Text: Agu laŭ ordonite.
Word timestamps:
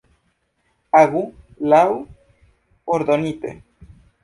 Agu 1.01 1.21
laŭ 1.75 1.83
ordonite. 2.97 3.57